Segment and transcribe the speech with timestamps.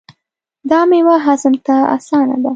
[0.69, 2.49] دا میوه هضم ته اسانه ده.